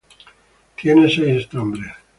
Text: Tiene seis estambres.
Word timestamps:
Tiene 0.77 1.07
seis 1.11 1.41
estambres. 1.43 1.91